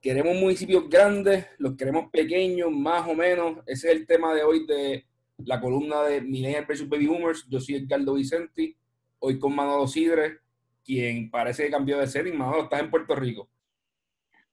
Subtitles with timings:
[0.00, 3.58] queremos municipios grandes, los queremos pequeños, más o menos.
[3.66, 5.06] Ese es el tema de hoy de
[5.38, 6.88] la columna de Millennial vs.
[6.88, 7.46] Baby Boomers.
[7.48, 8.76] Yo soy Edgardo Vicenti,
[9.18, 10.38] hoy con Manolo Sidre,
[10.84, 12.36] quien parece que cambió de setting.
[12.36, 13.48] Manolo, estás en Puerto Rico.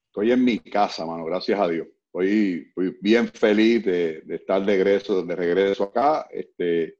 [0.06, 1.88] Estoy en mi casa, mano, gracias a Dios.
[2.06, 2.70] Estoy,
[3.00, 6.28] bien feliz de, estar de regreso, de regreso acá.
[6.30, 6.98] Este,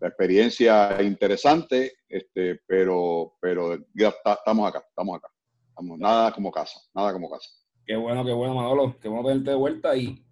[0.00, 5.28] la experiencia interesante, este, pero, pero estamos acá, estamos acá.
[5.68, 7.50] Estamos, nada como casa, nada como casa.
[7.86, 8.96] Qué bueno, qué bueno, Manolo.
[9.00, 9.96] Qué bueno tenerte de vuelta.
[9.96, 10.22] ¿Y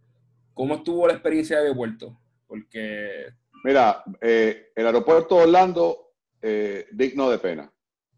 [0.54, 2.18] cómo estuvo la experiencia de aeropuerto?
[2.46, 3.26] Porque...
[3.64, 7.72] Mira, eh, el aeropuerto de Orlando, eh, digno de pena.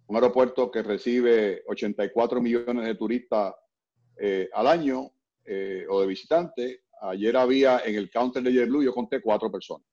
[0.07, 3.55] Un aeropuerto que recibe 84 millones de turistas
[4.16, 5.10] eh, al año
[5.88, 6.80] o de visitantes.
[7.02, 9.87] Ayer había en el counter de JetBlue, yo conté cuatro personas.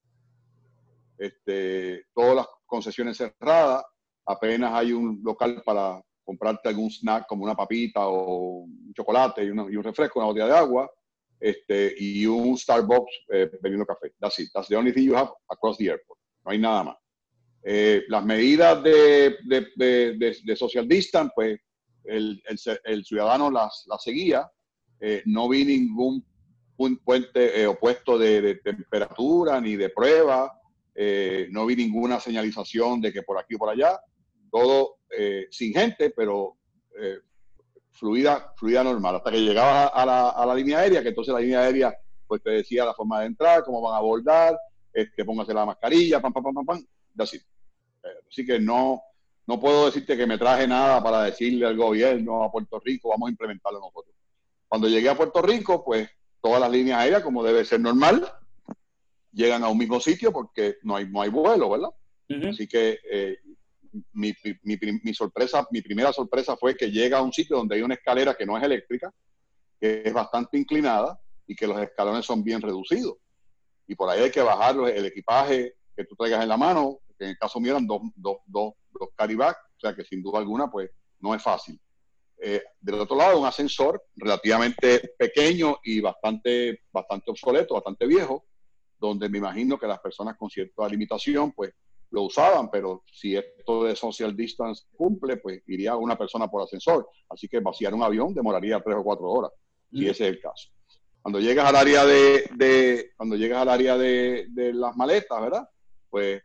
[1.18, 3.84] Este, todas las concesiones cerradas,
[4.26, 9.50] apenas hay un local para comprarte algún snack como una papita o un chocolate y,
[9.50, 10.90] un refresco, una botella de agua,
[11.38, 14.14] este, y un Starbucks eh, bebiendo café.
[14.18, 14.50] That's it.
[14.54, 16.18] That's the only thing you have across the airport.
[16.46, 16.98] No hay nada más.
[17.64, 21.60] Eh, las medidas de, de, de, social distance, pues
[22.06, 22.42] el,
[22.86, 24.50] el, ciudadano las, las seguía.
[25.02, 26.24] Eh, no vi ningún
[27.04, 30.58] puente opuesto de, temperatura ni de prueba.
[31.50, 34.00] no vi ninguna señalización de que por aquí o por allá.
[34.52, 36.58] Todo eh, sin gente, pero
[37.00, 37.20] eh,
[37.92, 41.40] fluida, fluida normal, hasta que llegaba a la, a la, línea aérea, que entonces la
[41.40, 41.96] línea aérea
[42.28, 44.58] pues te decía la forma de entrar, cómo van a abordar,
[44.94, 46.86] que póngase la mascarilla, pam, pam, pam, pam, pam,
[47.20, 47.38] así.
[47.38, 49.02] Eh, así que no,
[49.48, 53.28] no puedo decirte que me traje nada para decirle al gobierno, a Puerto Rico, vamos
[53.28, 54.16] a implementarlo nosotros.
[54.68, 56.10] Cuando llegué a Puerto Rico, pues
[56.42, 58.26] todas las líneas aéreas, como debe ser normal,
[59.32, 61.90] llegan a un mismo sitio porque no hay, no hay vuelo, ¿verdad?
[62.50, 63.40] Así que eh,
[64.14, 67.96] mi, mi, sorpresa, mi primera sorpresa fue que llega a un sitio donde hay una
[67.96, 69.14] escalera que no es eléctrica,
[69.80, 73.18] que es bastante inclinada y que los escalones son bien reducidos.
[73.88, 77.26] Y por ahí hay que bajar el equipaje que tú traigas en la mano, que
[77.26, 80.70] en el caso mío eran dos, dos, dos, dos o sea que sin duda alguna
[80.70, 81.80] pues no es fácil.
[82.44, 88.46] Eh, del otro lado, un ascensor relativamente pequeño y bastante, bastante obsoleto, bastante viejo,
[89.00, 91.74] donde me imagino que las personas con cierta limitación pues
[92.12, 97.10] lo usaban, pero si esto de social distance cumple, pues iría una persona por ascensor.
[97.30, 99.52] Así que vaciar un avión demoraría tres o cuatro horas,
[99.92, 100.70] si ese es el caso.
[101.22, 105.70] Cuando llegas al área de, de cuando llegas al área de, de, las maletas, ¿verdad?
[106.10, 106.42] Pues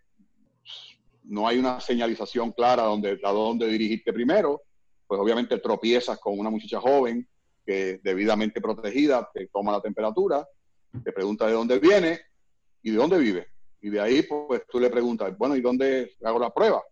[1.24, 4.62] no hay una señalización clara donde, a dónde dirigirte primero.
[5.06, 7.26] Pues obviamente tropiezas con una muchacha joven
[7.64, 10.46] que debidamente protegida, te toma la temperatura,
[11.02, 12.20] te pregunta de dónde viene
[12.82, 13.55] y de dónde vive
[13.86, 16.82] y de ahí, pues tú le preguntas, bueno, ¿y dónde hago la prueba?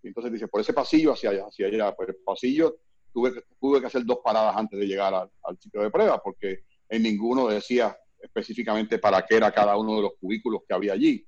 [0.00, 1.92] Y entonces dice, por ese pasillo hacia allá, hacia allá.
[1.96, 2.78] Pues el pasillo
[3.12, 6.60] tuve, tuve que hacer dos paradas antes de llegar al, sitio de prueba, porque
[6.90, 11.26] en ninguno decía específicamente para qué era cada uno de los cubículos que había allí.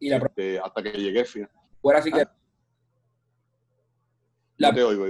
[0.00, 1.24] Y este, hasta que llegué.
[1.80, 2.22] Fuera así que.
[2.22, 2.36] ¿Ah?
[4.56, 5.06] La, te oigo,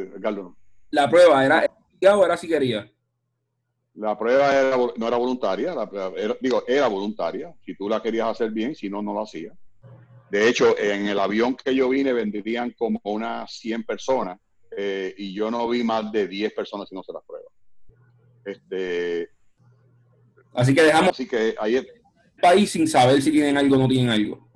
[0.90, 1.70] La prueba era
[2.14, 2.92] o era si quería.
[3.98, 4.52] La prueba
[4.96, 5.74] no era voluntaria,
[6.40, 7.52] digo, era voluntaria.
[7.64, 9.52] Si tú la querías hacer bien, si no, no lo hacía.
[10.30, 14.38] De hecho, en el avión que yo vine vendrían como unas 100 personas
[14.76, 17.52] eh, y yo no vi más de 10 personas haciendo las pruebas.
[18.44, 19.30] Este,
[20.54, 21.84] así que dejamos así que ahí
[22.40, 24.47] país sin saber si tienen algo o no tienen algo.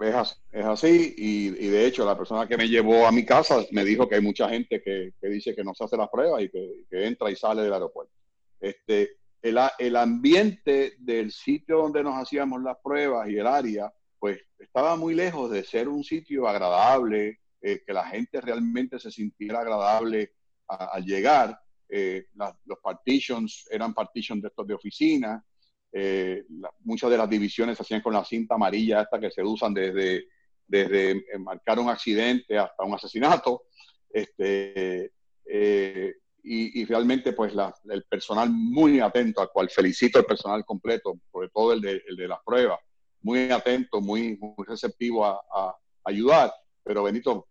[0.00, 0.22] Eh, eh,
[0.52, 4.08] es así, y, de hecho la persona que me llevó a mi casa me dijo
[4.08, 7.30] que hay mucha gente que, dice que no se hace las pruebas y que, entra
[7.30, 8.12] y sale del aeropuerto.
[8.60, 14.40] Este, el, el, ambiente del sitio donde nos hacíamos las pruebas y el área, pues
[14.58, 19.60] estaba muy lejos de ser un sitio agradable, eh, que la gente realmente se sintiera
[19.60, 20.32] agradable
[20.68, 21.58] al llegar.
[21.88, 22.26] Eh,
[22.66, 25.44] los partitions eran partitions de estos de oficina,
[25.92, 26.44] eh,
[26.80, 30.28] muchas de las divisiones se hacían con la cinta amarilla esta que se usan desde,
[30.66, 33.64] desde marcar un accidente hasta un asesinato.
[34.10, 35.12] Este,
[35.46, 36.14] eh,
[36.50, 37.52] y, realmente pues
[37.90, 42.16] el personal muy atento, al cual felicito el personal completo, sobre todo el de, el
[42.16, 42.78] de las pruebas,
[43.20, 46.50] muy atento, muy, receptivo a, ayudar.
[46.82, 47.48] Pero Benito,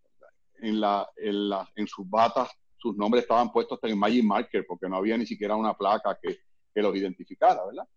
[0.60, 5.56] en sus batas, sus nombres estaban puestos en Magic Marker porque no había ni siquiera
[5.56, 6.40] una placa que,
[6.74, 7.88] que los identificara, ¿verdad?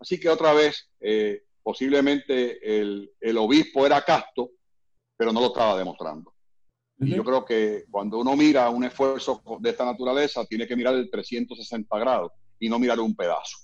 [0.00, 4.50] Así que otra vez, eh, posiblemente el, obispo era casto,
[5.16, 6.32] pero no lo estaba demostrando.
[7.00, 10.94] Y yo creo que cuando uno mira un esfuerzo de esta naturaleza, tiene que mirar
[10.94, 13.56] el 360 grados y no mirar un pedazo.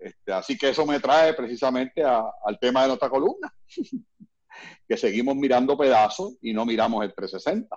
[0.00, 3.52] Este, así que eso me trae precisamente al tema de nuestra columna,
[4.88, 7.76] que seguimos mirando pedazos y no miramos el 360.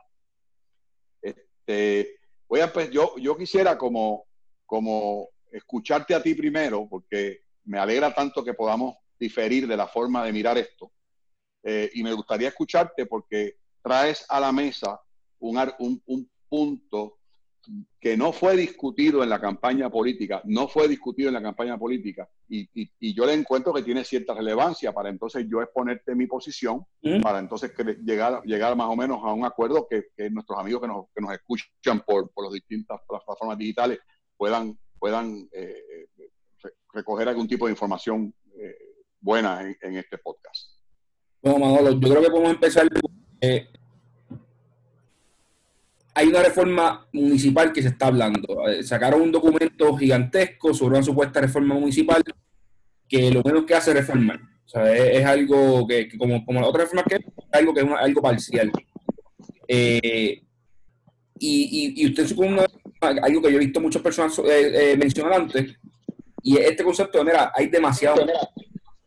[1.22, 4.26] Este, voy, a yo, yo quisiera como,
[4.66, 10.24] como escucharte a ti primero, porque me alegra tanto que podamos diferir de la forma
[10.26, 10.92] de mirar esto.
[11.64, 15.00] Eh, y me gustaría escucharte porque traes a la mesa
[15.40, 17.20] un, un, un punto
[18.00, 22.28] que no fue discutido en la campaña política, no fue discutido en la campaña política,
[22.50, 26.86] y, y, yo le encuentro que tiene cierta relevancia para entonces yo exponerte mi posición,
[27.02, 27.22] mm.
[27.22, 27.72] para entonces
[28.04, 31.22] llegar, llegar más o menos a un acuerdo que, que nuestros amigos que nos, que
[31.22, 34.00] nos escuchan por, por las distintas plataformas digitales
[34.36, 36.08] puedan, puedan eh,
[36.94, 38.76] recoger algún tipo de información eh,
[39.20, 40.72] buena en, este podcast.
[41.42, 42.88] Bueno, Manolo, yo creo que podemos empezar.
[46.16, 48.68] Hay una reforma municipal que se está hablando.
[48.70, 52.24] Eh, sacaron un documento gigantesco sobre una supuesta reforma municipal
[53.08, 54.40] que lo menos que hace es reformar.
[54.66, 57.22] O sea, es, algo que, como, como la otra reforma que es,
[57.52, 58.72] algo que es algo parcial.
[59.68, 60.42] Eh,
[61.40, 62.62] y, y, usted supone
[63.02, 64.40] algo que yo he visto muchas personas
[64.98, 65.78] mencionar antes,
[66.44, 68.26] y este concepto de, mira, hay demasiado,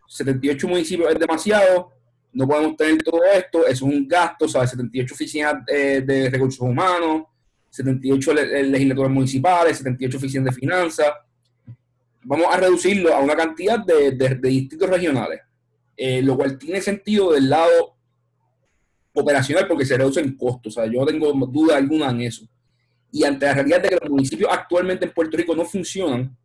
[0.08, 1.92] 78 municipios es demasiado,
[2.32, 4.70] no podemos tener todo esto, es un gasto, ¿sabes?
[4.70, 7.24] 78 oficinas eh, de recursos humanos,
[7.70, 11.12] 78 legisladores municipales, 78 oficinas de finanzas.
[12.24, 15.40] Vamos a reducirlo a una cantidad de, distritos regionales,
[15.96, 17.96] eh, lo cual tiene sentido del lado
[19.12, 20.76] operacional porque se reducen costos.
[20.76, 22.48] O sea, yo no tengo duda alguna en eso.
[23.12, 26.36] Y ante la realidad de que los municipios actualmente en Puerto Rico no funcionan,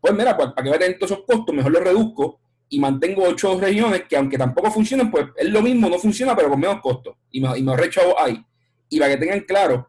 [0.00, 3.58] pues mira, pues, para que vayan todos esos costos, mejor los reduzco y mantengo ocho
[3.58, 7.16] regiones que aunque tampoco funcionen, pues es lo mismo, no funciona, pero con menos costos.
[7.30, 7.72] Y me, y me
[8.18, 8.44] ahí.
[8.90, 9.88] Y para que tengan claro,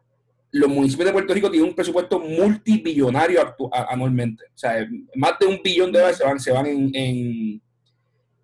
[0.52, 3.54] los municipios de Puerto Rico tienen un presupuesto multibillonario
[3.88, 4.44] anualmente.
[4.46, 7.62] O sea, más de un billón de dólares se van, se van en, en,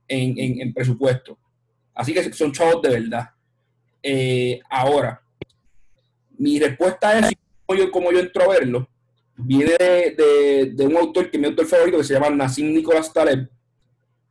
[0.09, 1.39] en, en presupuesto.
[1.95, 3.31] Así que son chavos de verdad.
[4.03, 5.21] Eh, ahora,
[6.39, 7.33] mi respuesta es,
[7.65, 8.89] como yo, como yo entro a verlo,
[9.37, 13.49] viene de, un autor que es mi autor favorito, que se llama Nassim Nicolás Taleb,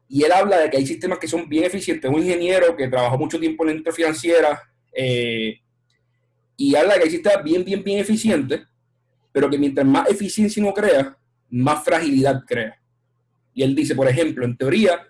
[0.07, 2.09] y él habla de que hay sistemas que son bien eficientes.
[2.09, 4.61] Un ingeniero que trabajó mucho tiempo en la industria financiera
[4.93, 5.59] eh,
[6.55, 8.61] y habla de que hay sistemas bien, bien, bien eficientes,
[9.31, 11.17] pero que mientras más eficiencia uno crea,
[11.49, 12.79] más fragilidad crea.
[13.53, 15.07] Y él dice, por ejemplo, en teoría,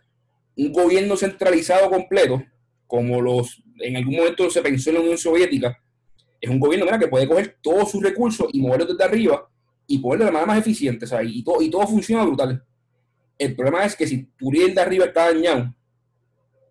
[0.56, 2.44] un gobierno centralizado completo,
[2.88, 5.78] como los en algún momento se pensó en la Unión Soviética,
[6.40, 9.50] es un gobierno que puede coger todos sus recursos y moverlos desde arriba
[9.88, 12.64] y ponerlo de manera más eficiente, y, todo, y todo funciona brutal.
[13.38, 15.74] El problema es que si tu líder de arriba está dañado,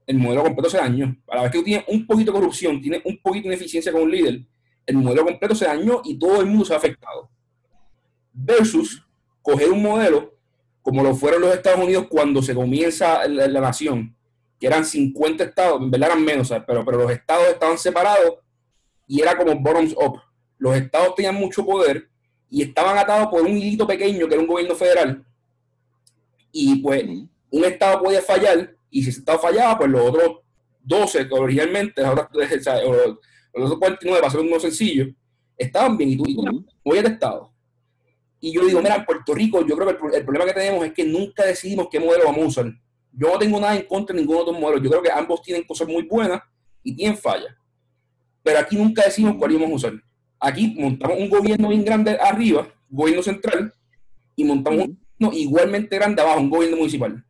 [0.06, 1.16] el modelo completo se dañó.
[1.28, 3.92] A la vez que tú tienes un poquito de corrupción, tienes un poquito de ineficiencia
[3.92, 4.40] con un líder,
[4.86, 7.30] el modelo completo se dañó y todo el mundo se ha afectado.
[8.32, 9.02] Versus
[9.42, 10.34] coger un modelo
[10.82, 14.14] como lo fueron los Estados Unidos cuando se comienza la, nación,
[14.60, 18.34] que eran 50 estados, en verdad eran menos, pero, pero los estados estaban separados
[19.06, 20.20] y era como bottoms up.
[20.58, 22.10] Los estados tenían mucho poder
[22.54, 25.26] y estaban atados por un hilito pequeño que era un gobierno federal
[26.52, 27.02] y pues
[27.50, 30.38] un estado podía fallar y si ese estado fallaba, pues los otros
[30.82, 33.18] 12 que originalmente, ahora, o sea, los
[33.54, 35.06] otros 49 para ser uno sencillo,
[35.58, 37.52] estaban bien y tú, y tú voy al estado.
[38.38, 40.92] Y yo digo, mira, en Puerto Rico, yo creo que el, problema que tenemos es
[40.92, 42.66] que nunca decidimos qué modelo vamos a usar.
[43.10, 44.80] Yo no tengo nada en contra de ninguno de los modelos.
[44.84, 46.40] Yo creo que ambos tienen cosas muy buenas
[46.84, 47.52] y tienen fallas.
[48.44, 50.04] Pero aquí nunca decimos cuál íbamos a usar.
[50.44, 53.72] Aquí montamos un gobierno bien grande arriba, gobierno central,
[54.36, 54.98] y montamos un
[55.32, 57.24] igualmente grande abajo, un gobierno municipal.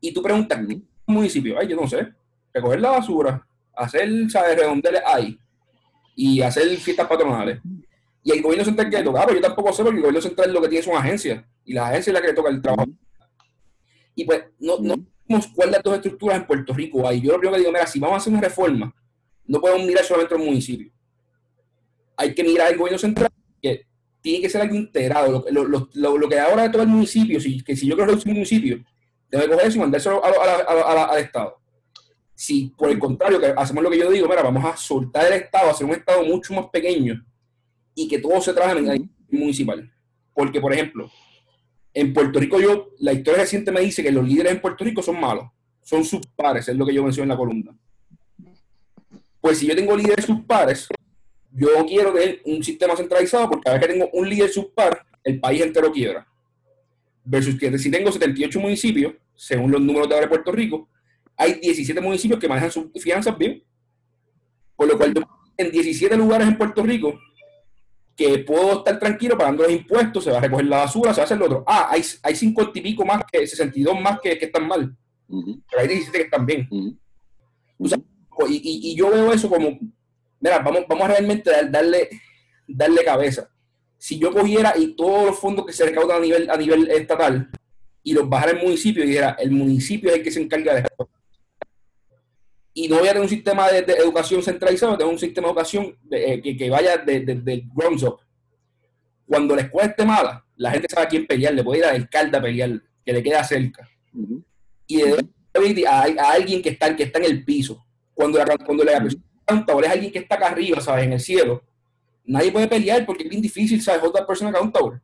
[0.00, 1.56] Y tú preguntas, ¿qué municipio?
[1.56, 2.12] Ay, yo no sé.
[2.52, 3.46] Recoger la basura,
[3.76, 4.56] hacer, ¿sabes?
[4.56, 5.38] Redondeles ahí
[6.16, 7.60] y hacer fiestas patronales.
[8.24, 10.52] Y el gobierno central que le toca, pero yo tampoco sé porque el gobierno central
[10.52, 12.90] lo que tiene son agencias y la agencia es la que le toca el trabajo.
[14.16, 14.96] Y pues no, no
[15.28, 17.20] sabemos cuál de las dos estructuras en Puerto Rico hay.
[17.20, 18.92] Yo lo primero que digo, mira, si vamos a hacer una reforma,
[19.46, 20.92] no podemos mirar solamente los municipios.
[22.22, 23.86] Hay que mirar el gobierno central, que
[24.20, 25.44] tiene que ser algo integrado.
[25.50, 28.10] Lo, lo, lo, lo que ahora de todo el municipio, si, que si yo quiero
[28.10, 28.84] reducir un municipio,
[29.28, 31.58] que coger eso y mandárselo al Estado.
[32.34, 35.42] Si por el contrario, que hacemos lo que yo digo, mira, vamos a soltar el
[35.42, 37.24] Estado, hacer un Estado mucho más pequeño
[37.94, 39.90] y que todo se trabaje en el municipal.
[40.34, 41.10] Porque, por ejemplo,
[41.94, 45.02] en Puerto Rico yo, la historia reciente me dice que los líderes en Puerto Rico
[45.02, 45.46] son malos,
[45.82, 47.76] son sus pares, es lo que yo menciono en la columna.
[49.40, 50.88] Pues si yo tengo líderes sus pares,
[51.54, 55.38] yo quiero tener un sistema centralizado porque cada vez que tengo un líder subpar, el
[55.38, 56.26] país entero quiebra.
[57.24, 60.88] Versus que si tengo 78 municipios, según los números de ahora de Puerto Rico,
[61.36, 63.62] hay 17 municipios que manejan sus finanzas bien.
[64.74, 65.14] Por lo cual,
[65.56, 67.18] en 17 lugares en Puerto Rico,
[68.16, 71.22] que puedo estar tranquilo pagando los impuestos, se va a recoger la basura, se va
[71.22, 71.64] a hacer lo otro.
[71.66, 74.96] Ah, hay, hay 50 y pico más que 62 más que, que están mal.
[75.28, 76.68] Pero hay 17 que están bien.
[76.70, 76.98] y,
[78.48, 79.78] y yo veo eso como
[80.42, 82.10] mira, vamos, vamos a realmente darle,
[82.66, 83.48] darle cabeza.
[83.96, 87.48] si yo cogiera y todos los fondos que se recaudan a nivel, a nivel estatal
[88.02, 90.80] y los bajara al municipio y dijera, el municipio es el que se encarga de
[90.80, 91.08] esto.
[92.74, 95.96] Y no voy a tener un sistema de, educación centralizado, tengo un sistema de educación
[96.10, 98.18] eh, que, vaya desde de, ground up.
[99.26, 101.94] Cuando la escuela esté mala, la gente sabe a quién pelear, le puede ir al
[101.94, 103.88] alcalde a pelear, que le queda cerca.
[104.88, 107.86] Y de, a, a, alguien que está, que está en el piso.
[108.14, 111.04] Cuando la, cuando la persona es alguien que está acá arriba, ¿sabes?
[111.04, 111.62] En el cielo.
[112.24, 114.02] Nadie puede pelear porque es bien difícil, ¿sabes?
[114.04, 115.00] Otra persona accountable.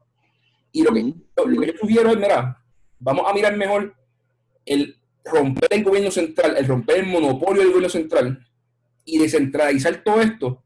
[0.72, 2.62] Y lo que, lo que yo sugiero es, mira,
[2.98, 3.94] vamos a mirar mejor
[4.64, 8.46] el romper el gobierno central, el romper el monopolio del gobierno central
[9.04, 10.62] y descentralizar todo esto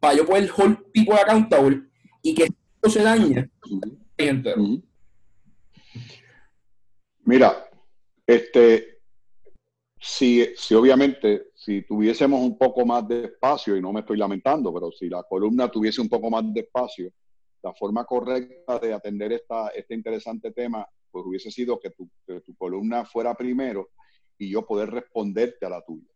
[0.00, 1.82] para yo poder hold people accountable
[2.22, 3.50] y que esto se dañe
[4.16, 4.62] entero.
[7.24, 7.68] Mira,
[8.26, 8.91] este,
[10.04, 14.74] si, si obviamente, si tuviésemos un poco más de espacio, y no me estoy lamentando,
[14.74, 17.12] pero si la columna tuviese un poco más de espacio,
[17.62, 22.56] la forma correcta de atender esta, este interesante tema pues hubiese sido que tu, tu
[22.56, 23.90] columna fuera primero
[24.38, 26.08] y yo poder responderte a la tuya.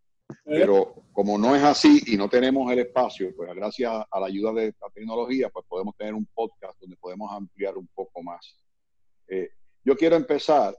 [0.45, 4.53] Pero como no es así y no tenemos el espacio, pues gracias a la ayuda
[4.53, 8.57] de la tecnología, pues podemos tener un podcast donde podemos ampliar un poco más.
[9.29, 9.51] Eh,
[9.85, 10.77] yo quiero empezar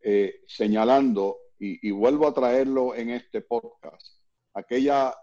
[0.00, 4.18] eh, señalando, y, y, vuelvo a traerlo en este podcast,
[4.54, 5.14] aquella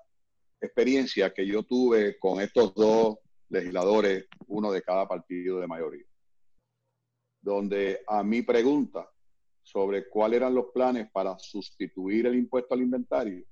[0.62, 3.18] experiencia que yo tuve con estos dos
[3.50, 6.06] legisladores, uno de cada partido de mayoría
[7.48, 9.10] donde a mi pregunta
[9.64, 13.46] sobre cuáles eran los planes para sustituir el impuesto al inventario,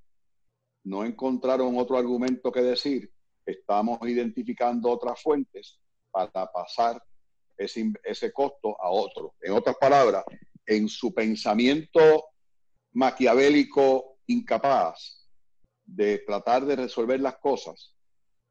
[0.83, 3.09] no encontraron otro argumento que decir,
[3.45, 5.79] estamos identificando otras fuentes
[6.11, 7.01] para pasar
[7.57, 9.33] ese, ese costo a otro.
[9.41, 10.25] En otras palabras,
[10.65, 12.25] en su pensamiento
[12.95, 15.27] maquiavélico incapaz
[15.85, 17.93] de tratar de resolver las cosas,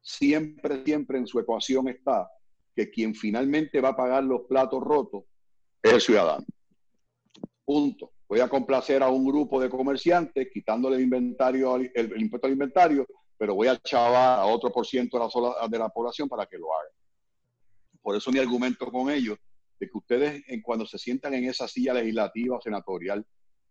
[0.01, 2.29] siempre, siempre en su ecuación está
[2.75, 5.23] que quien finalmente va a pagar los platos rotos
[5.81, 6.45] es el ciudadano.
[7.63, 8.11] Punto.
[8.27, 13.07] Voy a complacer a un grupo de comerciantes quitándole el inventario, el, impuesto al inventario,
[13.37, 15.17] pero voy a chavar a otro por ciento
[15.69, 16.89] de la, población para que lo haga.
[18.01, 19.37] Por eso mi argumento con ellos
[19.79, 23.25] de que ustedes, en, cuando se sientan en esa silla legislativa o senatorial,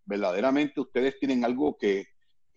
[0.04, 2.06] verdaderamente ustedes tienen algo que,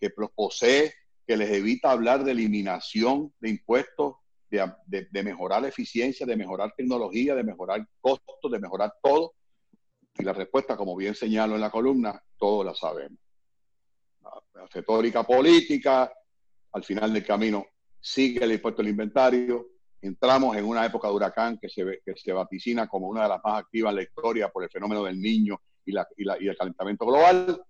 [0.00, 0.94] que posee,
[1.26, 4.16] que les evita hablar de eliminación de impuestos,
[4.50, 9.34] de, de, mejorar la eficiencia, de mejorar tecnología, de mejorar costos, de mejorar todo,
[10.16, 13.18] y la respuesta, como bien señalo en la columna, todos la sabemos.
[14.54, 16.10] La retórica política,
[16.72, 17.66] al final del camino,
[18.00, 19.66] sigue el impuesto al inventario.
[20.00, 23.40] Entramos en una época de huracán que se, que se vaticina como una de las
[23.44, 26.48] más activas en la historia por el fenómeno del niño y, la, y, la, y
[26.48, 27.62] el calentamiento global.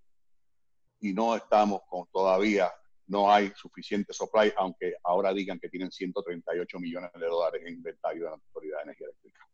[1.01, 2.71] Y no estamos con todavía,
[3.07, 8.25] no hay suficiente supply, aunque ahora digan que tienen 138 millones de dólares en inventario
[8.25, 9.47] de la Autoridad de Energía Eléctrica.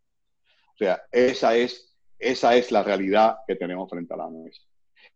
[0.73, 4.63] O sea, esa es esa es la realidad que tenemos frente a la mesa.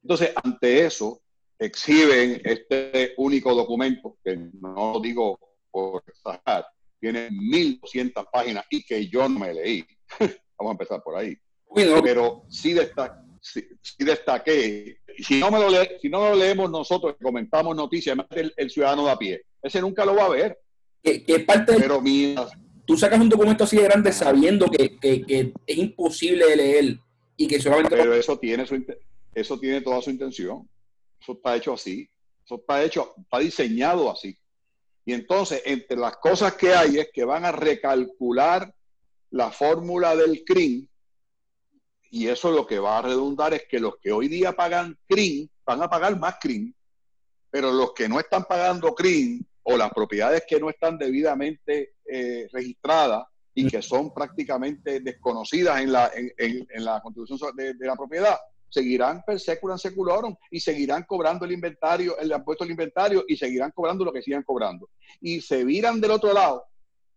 [0.03, 1.23] Entonces, ante eso,
[1.59, 5.39] exhiben este único documento, que no digo
[5.71, 6.67] por exagerar,
[7.01, 9.87] tiene 1.200 páginas y que yo no me leí.
[10.59, 11.37] Vamos a empezar por ahí.
[11.75, 12.75] Pero sí,
[13.99, 19.07] destaqué, si no, me lo si no lo leemos nosotros, comentamos noticias, el, el ciudadano
[19.07, 20.59] de a pie, ese nunca lo va a ver.
[21.03, 22.49] ¿Qué, parte Pero mira,
[22.85, 24.99] tú sacas un documento así de grande sabiendo que,
[25.67, 26.99] es imposible de leer
[27.37, 27.97] y que solamente...
[27.97, 28.85] Pero eso tiene, su,
[29.35, 30.69] eso tiene toda su intención.
[31.21, 32.09] Eso está hecho así.
[32.45, 34.37] Eso está hecho, está diseñado así.
[35.05, 38.73] Y entonces, entre las cosas que hay es que van a recalcular
[39.31, 40.87] la fórmula del CRIM
[42.11, 45.49] y eso lo que va a redundar es que los que hoy día pagan CRIM
[45.65, 46.73] van a pagar más CRIM,
[47.51, 52.49] pero los que no están pagando CRIM o las propiedades que no están debidamente eh,
[52.53, 58.39] registradas y que son prácticamente desconocidas en la, en, la constitución de, la propiedad,
[58.71, 59.79] seguirán per seculan
[60.51, 64.45] y seguirán cobrando el inventario, el impuesto al inventario y seguirán cobrando lo que sigan
[64.45, 64.89] cobrando.
[65.21, 66.65] Y se viran del otro lado,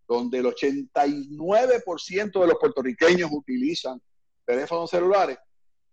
[0.07, 4.01] donde el 89% de los puertorriqueños utilizan
[4.45, 5.37] teléfonos celulares,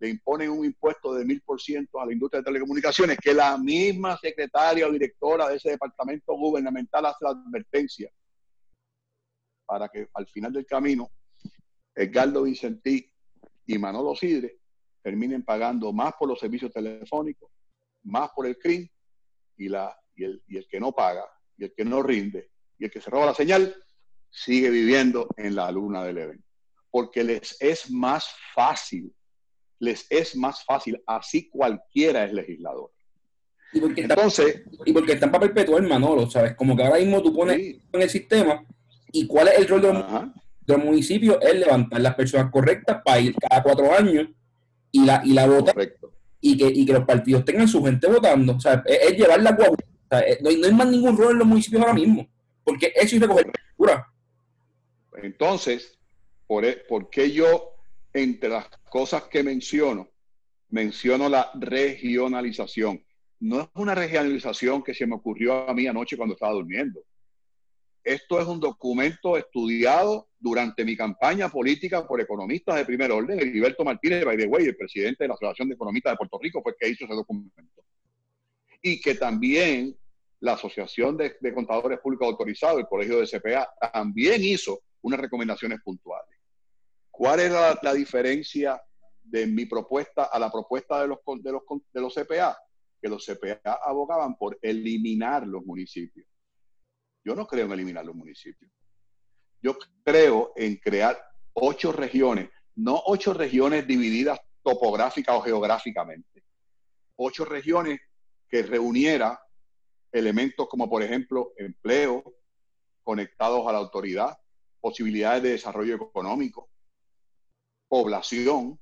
[0.00, 3.58] le imponen un impuesto de mil por ciento a la industria de telecomunicaciones, que la
[3.58, 8.10] misma secretaria o directora de ese departamento gubernamental hace la advertencia
[9.66, 11.10] para que al final del camino
[11.94, 13.12] Edgardo Vicentí
[13.66, 14.58] y Manolo Sidre
[15.02, 17.50] terminen pagando más por los servicios telefónicos,
[18.04, 18.88] más por el CRIM
[19.58, 21.24] y, el que no paga,
[21.56, 23.74] y el que no rinde, y el que se roba la señal,
[24.30, 26.47] sigue viviendo en la luna del evento.
[26.90, 29.12] Porque les es más fácil
[29.80, 31.02] les es más fácil.
[31.06, 32.90] Así cualquiera es legislador.
[33.72, 36.54] Y porque Entonces, y porque están para perpetuar Manolo, ¿sabes?
[36.56, 37.58] Como que ahora mismo tú pones
[37.92, 38.64] en el sistema
[39.12, 40.28] y cuál es el rol de
[40.62, 44.28] del municipio es levantar las personas correctas para ir cada cuatro años
[44.92, 45.72] y la, y la vota
[46.42, 48.54] y que, y que los partidos tengan su gente votando.
[48.54, 49.78] O sea, es, llevar la guagua.
[50.42, 52.28] no, hay, más ningún rol en los municipios ahora mismo,
[52.64, 54.06] porque eso es recoger cultura.
[55.22, 55.97] Entonces,
[56.48, 57.76] ¿por, e, ¿por qué yo,
[58.12, 60.08] entre las cosas que menciono,
[60.70, 63.04] menciono la regionalización?
[63.38, 67.00] No es una regionalización que se me ocurrió a mí anoche cuando estaba durmiendo.
[68.02, 73.38] Esto es un documento estudiado durante mi campaña política por economistas de primer orden.
[73.38, 76.72] Heriberto Martínez, the way, el presidente de la Asociación de Economistas de Puerto Rico, fue
[76.72, 77.84] el que hizo ese documento.
[78.80, 79.94] Y que también
[80.40, 86.27] la Asociación de, Contadores Públicos Autorizados, el Colegio de CPA, también hizo unas recomendaciones puntuales.
[87.18, 88.80] ¿Cuál era la, diferencia
[89.24, 92.56] de mi propuesta a la propuesta de los, de los, de los CPA?
[93.02, 96.28] Que los CPA abogaban por eliminar los municipios.
[97.24, 98.70] Yo no creo en eliminar los municipios.
[99.60, 101.20] Yo creo en crear
[101.54, 106.44] ocho regiones, no ocho regiones divididas topográfica o geográficamente.
[107.16, 107.98] Ocho regiones
[108.48, 109.42] que reuniera
[110.12, 112.22] elementos como, por ejemplo, empleo
[113.02, 114.38] conectados a la autoridad,
[114.80, 116.67] posibilidades de desarrollo económico,
[117.88, 118.78] población,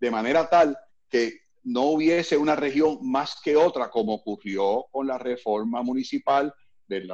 [0.00, 0.76] de manera tal
[1.08, 6.52] que no hubiese una región más que otra, como ocurrió con la reforma municipal
[6.86, 7.08] del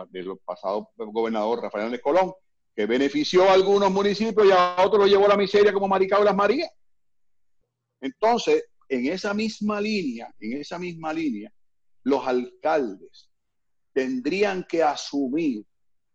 [0.44, 2.32] pasado gobernador Rafael Hernández Colón,
[2.74, 6.22] que benefició a algunos municipios y a otros lo llevó a la miseria como Maricao
[6.22, 6.70] y Las Marías.
[8.00, 11.52] Entonces, en esa misma línea, en esa misma línea,
[12.04, 13.30] los alcaldes
[13.92, 15.64] tendrían que asumir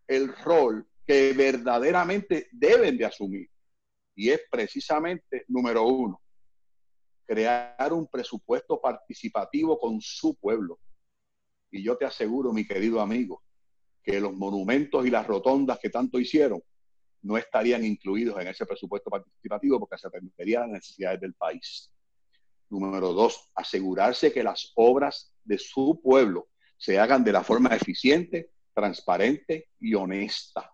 [0.08, 3.50] el rol que verdaderamente deben de asumir.
[4.16, 6.22] Y es precisamente, número uno,
[7.26, 10.80] crear un presupuesto participativo con su pueblo.
[11.72, 13.42] Y yo te aseguro, mi querido amigo,
[14.04, 16.62] que los monumentos y las rotondas que tanto hicieron
[17.22, 21.94] no estarían incluidos en ese presupuesto participativo porque se atenderían las necesidades del país.
[22.70, 28.50] Número dos, asegurarse que las obras de su pueblo se hagan de la forma eficiente,
[28.74, 30.74] transparente y honesta.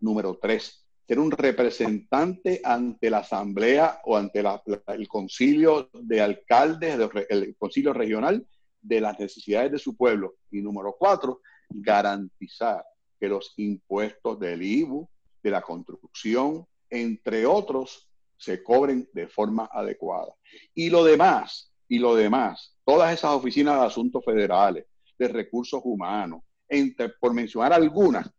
[0.00, 4.42] Número tres, ser un representante ante la asamblea o ante
[4.88, 8.46] el concilio de alcaldes, el concilio regional,
[8.80, 10.36] de las necesidades de su pueblo.
[10.50, 12.84] Y número cuatro, garantizar
[13.18, 15.08] que los impuestos del IBU,
[15.42, 20.34] de la construcción, entre otros, se cobren de forma adecuada.
[20.74, 24.86] Y lo demás, y lo demás, todas esas oficinas de asuntos federales,
[25.18, 28.30] de recursos humanos, entre, por mencionar algunas,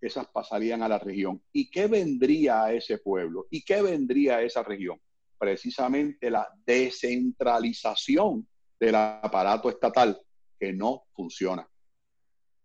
[0.00, 1.42] esas pasarían a la región.
[1.52, 3.46] ¿Y qué vendría a ese pueblo?
[3.50, 5.00] ¿Y qué vendría a esa región?
[5.38, 8.46] Precisamente la descentralización
[8.78, 10.20] del aparato estatal
[10.58, 11.68] que no funciona,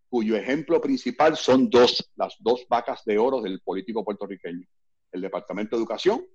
[0.09, 4.65] cuyo ejemplo principal son dos, las dos vacas de oro del político puertorriqueño,
[5.11, 6.25] el Departamento de Educación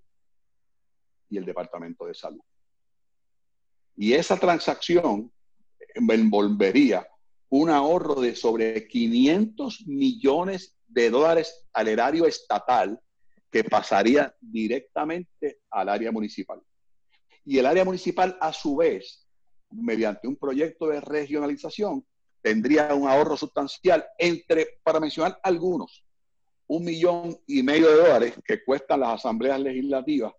[1.29, 2.41] y el Departamento de Salud.
[3.97, 5.33] Y esa transacción
[5.95, 7.07] envolvería
[7.51, 13.01] un ahorro de sobre 500 millones de dólares al erario estatal
[13.51, 16.61] que pasaría directamente al área municipal.
[17.45, 19.27] Y el área municipal, a su vez,
[19.71, 22.07] mediante un proyecto de regionalización,
[22.41, 26.05] tendría un ahorro sustancial entre, para mencionar algunos,
[26.69, 30.33] un millón y medio de dólares que cuestan las asambleas legislativas,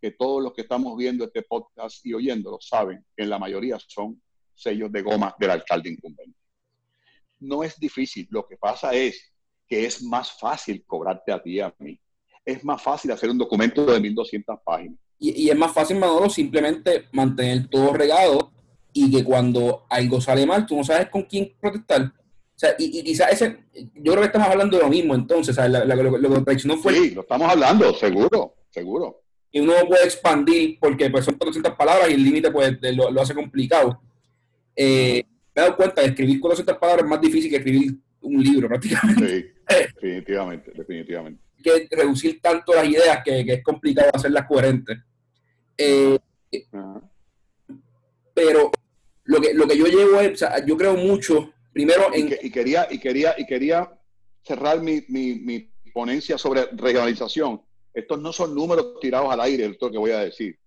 [0.00, 3.78] que todos los que estamos viendo este podcast y oyéndolo saben que en la mayoría
[3.86, 4.20] son
[4.54, 6.43] sellos de goma del alcalde incumbente.
[7.44, 9.32] No es difícil, lo que pasa es
[9.66, 11.98] que es más fácil cobrarte a ti y a mí.
[12.44, 14.98] Es más fácil hacer un documento de 1200 páginas.
[15.18, 18.52] Y, y es más fácil, Manolo, simplemente mantener todo regado
[18.92, 22.02] y que cuando algo sale mal, tú no sabes con quién protestar.
[22.02, 25.58] O sea, y, y quizás ese, yo creo que estamos hablando de lo mismo entonces,
[25.58, 26.94] o lo, lo, que no fue...
[26.94, 29.22] Sí, lo estamos hablando, seguro, seguro.
[29.50, 33.34] Y uno puede expandir porque pues, son 400 palabras y el límite pues, lo, hace
[33.34, 34.00] complicado.
[34.76, 35.24] Eh,
[35.54, 38.68] me he dado cuenta de escribir 400 palabras es más difícil que escribir un libro
[38.68, 39.54] prácticamente.
[39.68, 41.42] Sí, definitivamente, definitivamente.
[41.62, 44.98] Que reducir tanto las ideas que, que es complicado hacerlas coherentes.
[45.78, 46.18] Eh,
[48.34, 48.70] pero
[49.24, 52.36] lo que, lo que yo llevo es, o sea, yo creo mucho, primero en...
[52.42, 53.90] Y, quería, y, quería, y quería
[54.42, 57.62] cerrar mi, mi, mi, ponencia sobre regionalización.
[57.92, 60.58] Estos no son números tirados al aire, esto que voy a decir.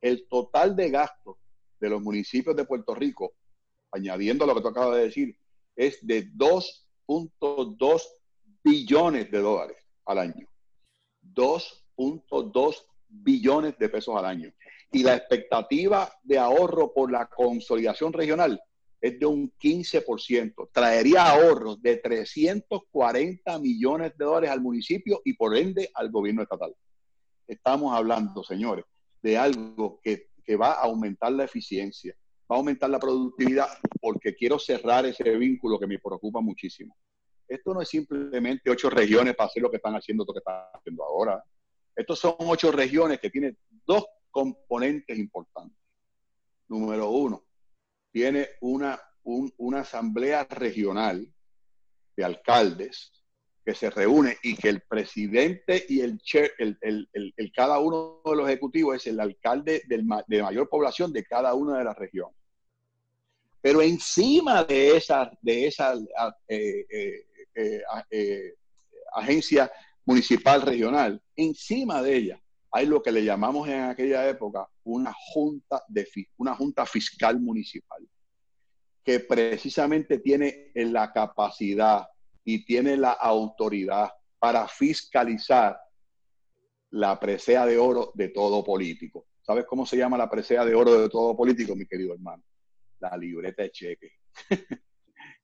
[0.00, 1.36] El total de gastos
[1.80, 3.32] de los municipios de Puerto Rico,
[3.94, 5.38] añadiendo lo que tú acabas de decir,
[5.76, 8.02] es de 2.2
[8.62, 9.76] billones de dólares
[10.06, 10.46] al año.
[11.22, 14.52] 2.2 billones de pesos al año
[14.94, 18.60] y la expectativa de ahorro por la consolidación regional
[19.00, 20.70] es de un 15%.
[20.72, 26.74] Traería ahorros de 340 millones de dólares al municipio y por ende al gobierno estatal.
[27.46, 28.84] Estamos hablando, señores,
[29.20, 32.14] de algo que, que va a aumentar la eficiencia,
[32.50, 33.68] va a aumentar la productividad,
[34.00, 36.96] porque quiero cerrar ese vínculo que me preocupa muchísimo.
[37.48, 40.64] Esto no es simplemente ocho regiones para hacer lo que están haciendo, lo que están
[40.74, 41.42] haciendo ahora.
[41.94, 45.78] Estos son ocho regiones que tienen dos componentes importantes.
[46.68, 47.44] Número uno,
[48.10, 51.26] tiene una, una asamblea regional
[52.16, 53.23] de alcaldes
[53.64, 56.20] que se reúne y que el presidente y el,
[56.58, 61.24] el, el, cada uno de los ejecutivos es el alcalde del, de mayor población de
[61.24, 62.36] cada una de las regiones.
[63.62, 65.94] Pero encima de esa, de esa
[66.46, 66.86] eh,
[67.54, 68.54] eh, eh,
[69.14, 69.72] agencia
[70.04, 75.82] municipal regional, encima de ella hay lo que le llamamos en aquella época una junta,
[75.88, 78.06] de, una junta fiscal municipal,
[79.02, 82.06] que precisamente tiene la capacidad
[82.44, 85.78] y tiene la autoridad para fiscalizar
[86.90, 89.26] la presea de oro de todo político.
[89.42, 92.42] ¿Sabes cómo se llama la presea de oro de todo político, mi querido hermano?
[93.00, 94.12] La libreta de cheque.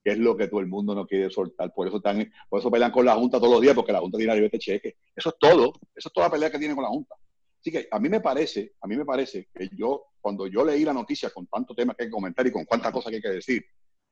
[0.02, 1.72] que es lo que todo el mundo no quiere soltar.
[1.74, 4.16] Por eso, están, por eso pelean con la Junta todos los días, porque la Junta
[4.16, 4.96] tiene la libreta de cheque.
[5.14, 5.72] Eso es todo.
[5.94, 7.14] Eso es toda la pelea que tiene con la Junta.
[7.60, 10.82] Así que a mí me parece, a mí me parece que yo, cuando yo leí
[10.84, 13.22] la noticia con tanto tema que hay que comentar y con cuántas cosas que hay
[13.22, 13.64] que decir,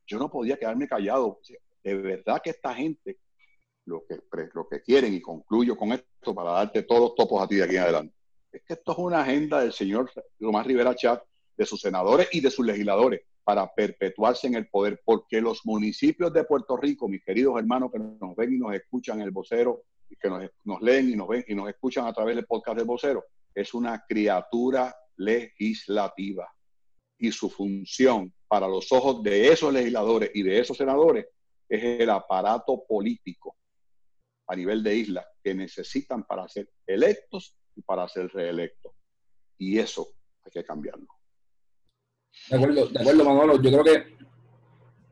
[0.06, 1.40] yo no podía quedarme callado.
[1.82, 3.18] De verdad que esta gente,
[3.86, 4.20] lo que,
[4.52, 7.64] lo que quieren, y concluyo con esto para darte todos los topos a ti de
[7.64, 8.14] aquí en adelante,
[8.52, 11.22] es que esto es una agenda del señor Tomás Rivera Chat,
[11.56, 16.32] de sus senadores y de sus legisladores para perpetuarse en el poder, porque los municipios
[16.32, 19.84] de Puerto Rico, mis queridos hermanos que nos ven y nos escuchan el vocero,
[20.20, 22.86] que nos, nos leen y nos ven y nos escuchan a través del podcast del
[22.86, 26.48] vocero, es una criatura legislativa.
[27.18, 31.26] Y su función para los ojos de esos legisladores y de esos senadores
[31.68, 33.56] es el aparato político
[34.46, 38.92] a nivel de isla que necesitan para ser electos y para ser reelectos.
[39.58, 40.08] Y eso
[40.44, 41.06] hay que cambiarlo.
[42.48, 43.60] De acuerdo, de acuerdo, Manolo.
[43.60, 44.16] Yo creo que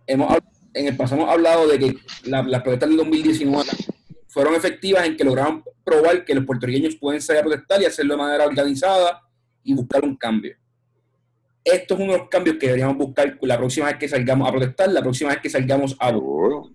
[0.07, 0.33] hemos,
[0.73, 3.71] en el pasado hemos hablado de que las protestas del 2019
[4.29, 8.15] fueron efectivas en que lograron probar que los puertorriqueños pueden salir a protestar y hacerlo
[8.15, 9.23] de manera organizada
[9.63, 10.57] y buscar un cambio.
[11.67, 14.53] Esto es uno de los cambios que deberíamos buscar la próxima vez que salgamos a
[14.53, 16.11] protestar, la próxima vez que salgamos a...
[16.11, 16.71] Seguro,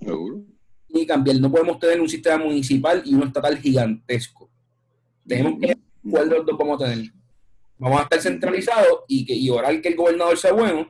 [0.00, 0.44] seguro.
[0.88, 1.36] Y cambiar.
[1.36, 4.50] No podemos tener un sistema municipal y un estatal gigantesco.
[5.26, 5.78] Tenemos que ver
[6.10, 7.12] cuál de los dos vamos a tener
[7.82, 10.88] vamos a estar centralizados y, que, y orar que el gobernador sea bueno,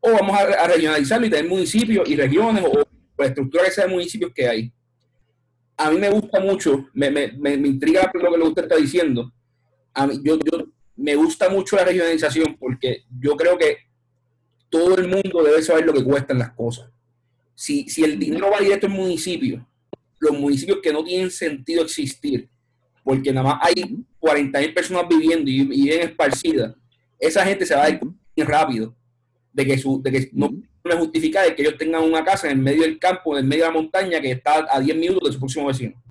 [0.00, 2.84] o vamos a, regionalizarlo y tener municipios y regiones o,
[3.16, 4.72] la estructura que sea de municipios que hay.
[5.76, 9.32] A mí me gusta mucho, me, me, me, intriga lo que usted está diciendo.
[9.92, 10.66] A mí, yo, yo,
[11.04, 13.76] me gusta mucho la regionalización porque yo creo que
[14.70, 16.90] todo el mundo debe saber lo que cuestan las cosas.
[17.54, 19.62] Si, si el dinero va directo en municipios,
[20.18, 22.48] los municipios que no tienen sentido existir,
[23.02, 26.74] porque nada más hay 40 mil personas viviendo y, bien esparcidas,
[27.18, 28.00] esa gente se va a ir
[28.48, 28.96] rápido
[29.52, 32.56] de que, su, de que no me justifica de que ellos tengan una casa en
[32.56, 35.28] el medio del campo, en el medio de la montaña, que está a 10 minutos
[35.28, 36.02] de su próximo vecino.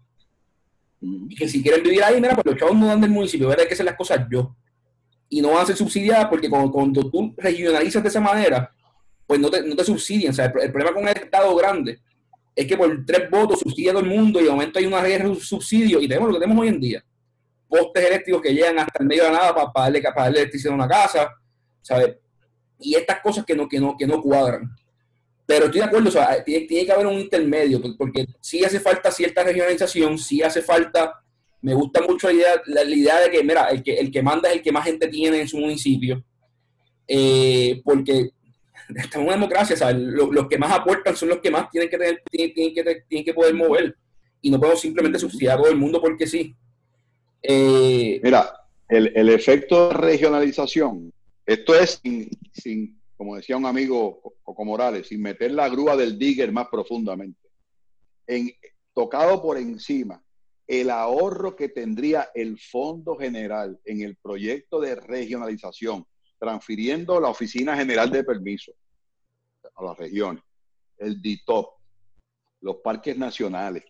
[1.02, 3.66] Y que si quieren vivir ahí, mira, pues los chavos no dan del municipio, hay
[3.68, 4.56] que hacer las cosas yo.
[5.34, 8.72] Y no van a ser subsidiadas porque cuando, tú regionalizas de esa manera,
[9.26, 10.32] pues no te, no te subsidian.
[10.39, 12.00] El, problema con el Estado grande
[12.56, 15.30] es que por tres votos subsidia todo el mundo y de momento hay una guerra
[15.30, 17.04] de subsidio y tenemos lo que tenemos hoy en día.
[17.67, 20.39] Postes eléctricos que llegan hasta el medio de la nada para, para, darle, para darle
[20.41, 21.32] electricidad a una casa,
[21.82, 22.15] ¿sabes?
[22.78, 24.69] Y estas cosas que no, que no, que no cuadran.
[25.48, 28.80] Pero estoy de acuerdo, o sea, tiene, tiene que haber un intermedio, porque sí hace
[28.80, 31.23] falta cierta regionalización, sí hace falta,
[31.63, 34.49] me gusta mucho la idea, la, idea de que, mira, el que, el que manda
[34.49, 36.23] es el que más gente tiene en su municipio,
[37.08, 38.32] eh, porque
[38.89, 39.95] estamos en una democracia, ¿sabes?
[39.97, 43.34] Los, que más aportan son los que más tienen que, tener, tienen, que, tienen que
[43.34, 43.95] poder mover.
[44.41, 46.54] Y no podemos simplemente subsidiar a todo el mundo porque sí.
[47.41, 48.54] Eh, Mira,
[48.89, 51.13] el, el, efecto de regionalización,
[51.45, 52.02] esto es
[52.52, 57.39] sin, como decía un amigo Coco Morales, sin meter la grúa del digger más profundamente.
[58.28, 58.52] En,
[58.93, 60.23] tocado por encima,
[60.67, 66.06] el ahorro que tendría el Fondo General en el proyecto de regionalización
[66.39, 68.73] transfiriendo la Oficina General de Permiso
[69.76, 70.43] a las regiones,
[70.97, 71.80] el DITOP,
[72.62, 73.84] los parques nacionales,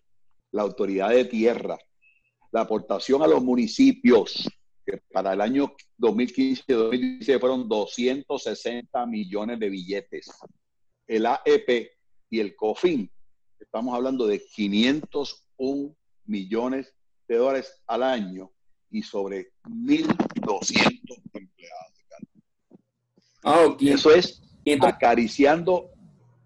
[0.52, 1.78] la autoridad de tierra,
[2.52, 4.48] la aportación a los municipios,
[4.86, 10.30] que para el año 2015-2016 fueron 260 millones de billetes.
[11.08, 11.92] El AEP
[12.30, 13.10] y el COFIN,
[13.60, 16.94] estamos hablando de 501 millones
[17.28, 18.52] de dólares al año
[18.90, 21.94] y sobre 1.200 empleados.
[23.44, 24.42] Ah, Eso es
[24.82, 25.90] acariciando,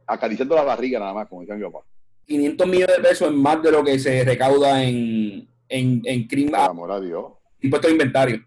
[0.07, 1.85] acariciando la barriga nada más, como decía mi papá.
[2.25, 6.51] 500 millones de pesos es más de lo que se recauda en, en, en crimen.
[6.51, 7.33] Por amor a Dios.
[7.61, 8.45] Impuesto de inventario.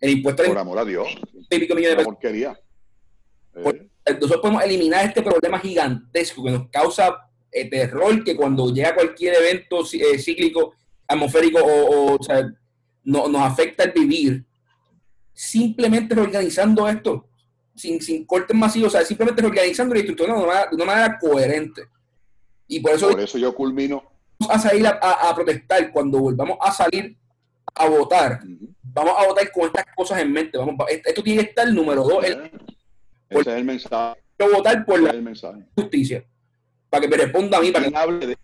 [0.00, 1.08] El impuesto Por amor a Dios.
[1.50, 2.12] Y pico millones de pesos.
[2.14, 2.58] porquería.
[3.56, 3.88] Eh.
[4.14, 9.34] Nosotros podemos eliminar este problema gigantesco que nos causa eh, terror que cuando llega cualquier
[9.36, 10.74] evento eh, cíclico,
[11.06, 12.50] atmosférico o, o, sea,
[13.04, 14.44] no, nos afecta el vivir,
[15.32, 17.28] simplemente reorganizando esto,
[17.74, 21.82] sin, sin cortes masivos, o sea, simplemente reorganizando la estructura de una, manera, coherente.
[22.66, 24.02] Y por eso, por eso yo culmino.
[24.38, 27.16] Vamos a salir a, protestar cuando volvamos a salir
[27.74, 28.40] a votar.
[28.82, 30.58] Vamos a votar con estas cosas en mente.
[30.58, 32.24] Vamos, esto tiene que estar el número dos.
[32.24, 34.20] Ese es el mensaje.
[34.38, 35.14] votar por la
[35.74, 36.24] justicia.
[36.90, 37.70] Para que me responda a mí.
[37.70, 38.36] Para ¿Quién, hable de,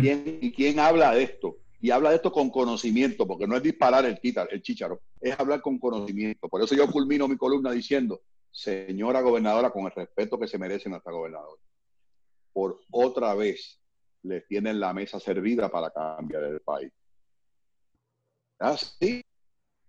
[0.00, 1.58] ¿quién, ¿Y quién habla de esto?
[1.82, 5.38] y habla de esto con conocimiento, porque no es disparar el, títar, el chícharo, es
[5.38, 6.48] hablar con conocimiento.
[6.48, 10.88] Por eso yo culmino mi columna diciendo, señora gobernadora, con el respeto que se merece
[10.88, 11.60] nuestra gobernadora,
[12.52, 13.80] por otra vez
[14.22, 16.92] le tienen la mesa servida para cambiar el país.
[18.60, 19.20] Así,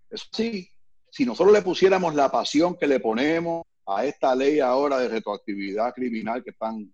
[0.10, 0.68] eso sí.
[1.12, 5.94] Si nosotros le pusiéramos la pasión que le ponemos a esta ley ahora de retroactividad
[5.94, 6.92] criminal que están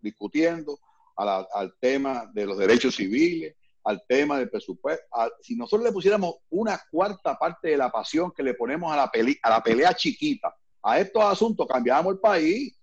[0.00, 0.78] discutiendo,
[1.16, 5.04] al tema de los derechos civiles, al tema del presupuesto.
[5.40, 9.10] si nosotros le pusiéramos una cuarta parte de la pasión que le ponemos a la,
[9.42, 12.78] a la pelea chiquita, a estos asuntos, cambiamos el país.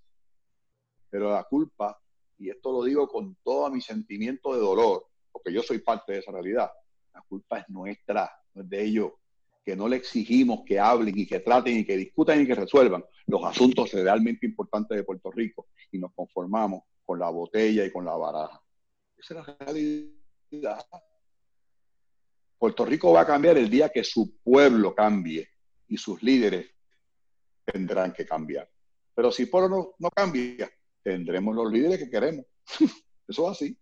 [1.09, 1.97] Pero la culpa,
[2.37, 6.19] y esto lo digo con todo mi sentimiento de dolor, porque yo soy parte de
[6.19, 6.71] esa realidad,
[7.13, 9.11] la culpa es nuestra, no es de ellos,
[9.63, 13.03] que no le exigimos que hablen y que traten y que discutan y que resuelvan
[13.27, 18.05] los asuntos realmente importantes de Puerto Rico y nos conformamos con la botella y con
[18.05, 18.61] la baraja.
[19.17, 20.85] Esa es la realidad.
[22.57, 25.47] Puerto Rico va a cambiar el día que su pueblo cambie
[25.87, 26.67] y sus líderes
[27.63, 28.69] tendrán que cambiar.
[29.13, 30.69] Pero si el pueblo no, cambia,
[31.03, 32.45] tendremos los líderes que queremos.
[33.27, 33.77] Eso es así.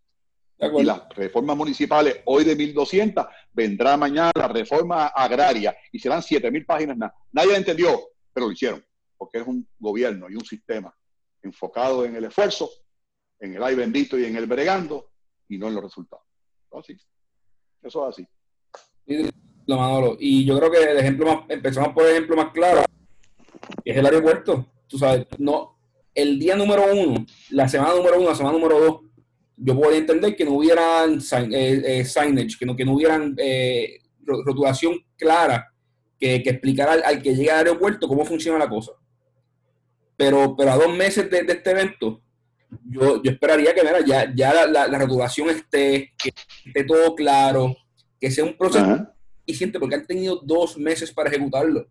[0.59, 6.65] Y las reformas municipales, hoy de 1.200, vendrá mañana la reforma agraria y serán 7.000
[6.65, 7.11] páginas.
[7.31, 7.99] Nadie la entendió,
[8.31, 8.83] pero lo hicieron,
[9.17, 10.95] porque es un gobierno y un sistema
[11.41, 12.69] enfocado en el esfuerzo,
[13.43, 15.09] en el ay bendito y en el bregando,
[15.49, 16.25] y no en los resultados.
[17.81, 18.27] Eso es así.
[19.05, 22.83] Y yo creo que el ejemplo más, empezamos por el ejemplo más claro,
[23.83, 24.65] que es el aeropuerto.
[24.87, 25.77] Tú sabes, no,
[26.15, 29.01] el día número uno, la semana número uno, la semana número dos,
[29.57, 31.19] yo podría entender que no hubieran
[31.51, 35.69] eh, eh, signage, que no, que no hubieran eh, rotulación clara
[36.17, 38.93] que, que explicara al, que llega al aeropuerto cómo funciona la cosa.
[40.15, 42.23] Pero, pero a dos meses de este evento,
[42.85, 46.33] yo, yo esperaría que ya, ya la, la, regulación esté, que
[46.65, 47.75] esté todo claro,
[48.19, 49.07] que sea un proceso
[49.45, 51.87] eficiente, porque han tenido dos meses para ejecutarlo.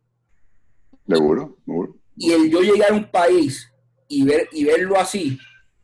[1.06, 1.96] Seguro, seguro.
[2.16, 3.70] Y el yo llegar a un país
[4.08, 5.38] y, ver, y verlo así,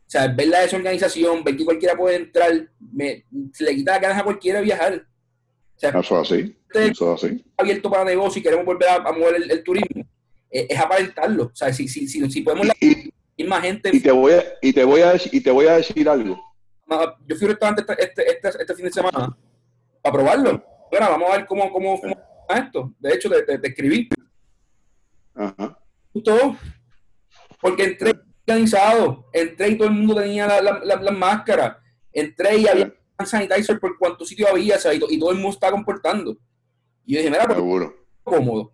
[0.09, 3.99] o sea, ver la desorganización, ver que cualquiera puede entrar, me, se le quita la
[3.99, 5.05] ganas a cualquiera viajar.
[5.75, 7.45] O sea, eso así, eso así.
[7.55, 10.03] Abierto para negocio y queremos volver a, mover el, turismo,
[10.49, 11.45] eh, es aparentarlo.
[11.45, 12.67] O sea, si, si, si, si podemos
[13.47, 13.89] más gente.
[13.93, 16.41] Y te voy a, y te voy a, y te voy a decir algo.
[17.27, 19.37] Yo fui a un restaurante este, este, este, fin de semana
[20.01, 20.63] para probarlo.
[20.89, 22.17] Bueno, vamos a ver cómo, cómo, cómo
[22.49, 22.93] esto.
[22.99, 24.09] De hecho, te, te, escribí.
[25.35, 25.77] Ajá.
[26.23, 26.57] Todo.
[27.61, 28.13] Porque entré
[28.47, 31.79] organizado, entré y todo el mundo tenía la, la, la, máscara.
[32.11, 32.91] Entré y había
[33.23, 36.37] sanitizer por cuántos sitios había, o sea, y, todo el mundo estaba comportando.
[37.05, 38.07] Y yo dije, mira, Seguro.
[38.23, 38.61] cómodo.
[38.61, 38.73] O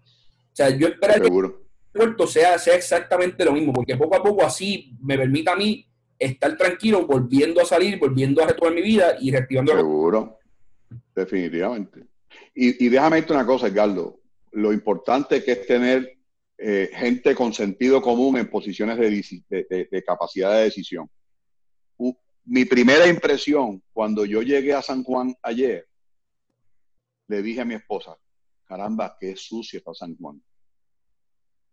[0.53, 0.87] sea, yo
[1.21, 1.64] Seguro
[1.95, 5.87] puerto sea, sea exactamente lo mismo, porque poco a poco así me permite a mí
[6.19, 9.73] estar tranquilo, volviendo a salir, volviendo a retomar mi vida y reactivando.
[9.73, 10.39] Seguro,
[11.15, 12.05] definitivamente.
[12.53, 14.19] Y, déjame decirte una cosa, Edgardo.
[14.51, 16.17] Lo importante que es tener
[16.57, 21.09] eh, gente con sentido común en posiciones de, de, capacidad de decisión.
[22.43, 25.87] mi primera impresión cuando yo llegué a San Juan ayer,
[27.27, 28.17] le dije a mi esposa,
[28.65, 30.41] caramba, qué sucio está San Juan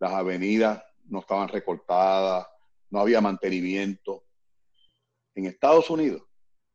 [0.02, 2.48] las avenidas no estaban recortadas,
[2.90, 4.24] no había mantenimiento.
[5.32, 6.22] En Estados Unidos,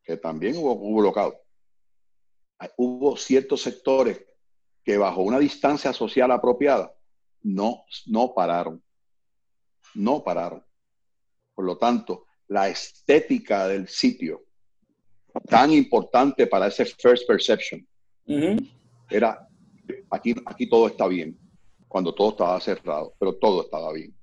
[0.02, 1.12] que también hubo, hubo
[2.78, 4.24] hubo ciertos sectores
[4.82, 6.96] que bajo una distancia social apropiada
[7.44, 8.82] no, no pararon.
[9.94, 10.64] No pararon.
[11.54, 14.46] Por lo tanto, la estética del sitio,
[15.50, 17.86] tan importante para ese first perception,
[19.10, 19.50] era,
[20.12, 21.38] aquí, aquí todo está bien
[21.88, 24.16] cuando todo estaba cerrado, pero todo estaba bien.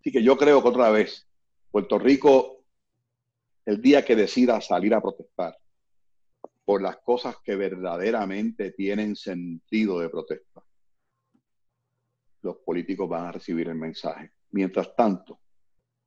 [0.00, 1.26] Así que yo creo que otra vez,
[1.70, 2.64] Puerto Rico,
[3.66, 5.56] el día que decida salir a protestar
[6.64, 10.62] por las cosas que verdaderamente tienen sentido de protesta,
[12.42, 14.32] los políticos van a recibir el mensaje.
[14.52, 15.38] Mientras tanto,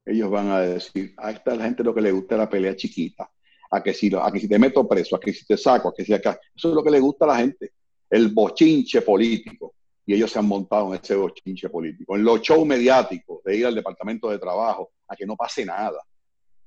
[0.06, 3.30] ellos van a decir, a esta gente lo que le gusta la pelea chiquita,
[3.72, 5.94] a que si, a que si te meto preso, a que si te saco, a
[5.94, 7.74] que si acá, eso es lo que le gusta a la gente,
[8.10, 9.76] el bochinche político.
[10.06, 13.66] Y ellos se han montado en ese bochinche político, en los shows mediáticos de ir
[13.66, 16.02] al departamento de trabajo, a que no pase nada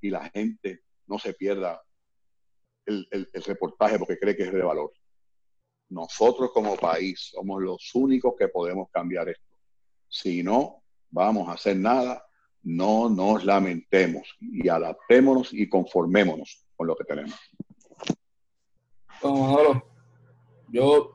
[0.00, 1.82] y la gente no se pierda
[2.86, 4.92] el, el, el reportaje porque cree que es de valor.
[5.88, 9.44] Nosotros como país somos los únicos que podemos cambiar esto.
[10.08, 12.24] Si no vamos a hacer nada,
[12.62, 17.38] no nos lamentemos y adaptémonos y conformémonos con lo que tenemos.
[19.22, 19.82] Bueno,
[20.68, 21.12] yo.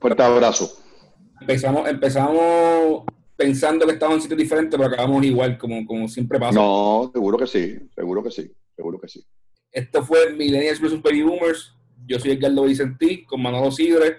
[0.00, 0.85] Fuerte abrazo.
[1.40, 3.04] Empezamos, empezamos
[3.36, 6.58] pensando que estábamos en sitios diferentes, pero acabamos igual, como, como siempre pasa.
[6.58, 9.24] No, seguro que sí, seguro que sí, seguro que sí.
[9.70, 11.02] Esto fue Millennials vs.
[11.02, 11.74] Baby Boomers.
[12.06, 14.18] Yo soy Edgardo Vicentí con Manolo Sidre.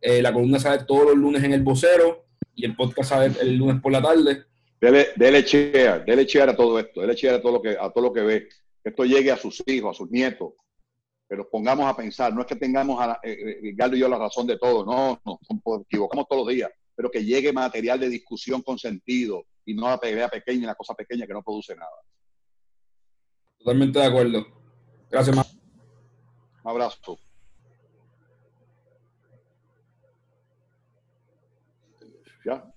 [0.00, 3.56] Eh, la columna sale todos los lunes en El Vocero y el podcast sale el
[3.56, 4.44] lunes por la tarde.
[4.80, 7.90] Dele, dele share, dele share a todo esto, dele share a todo lo que, a
[7.90, 8.48] todo lo que ve.
[8.82, 10.52] Que esto llegue a sus hijos, a sus nietos.
[11.32, 14.46] Pero pongamos a pensar, no es que tengamos a eh, eh y yo la razón
[14.46, 18.60] de todo, no, no, nos equivocamos todos los días, pero que llegue material de discusión
[18.60, 21.90] con sentido y no la pelea pequeña, la cosa pequeña que no produce nada.
[23.56, 24.46] Totalmente de acuerdo.
[25.10, 27.18] Gracias, Un abrazo.
[32.44, 32.62] ¿Ya?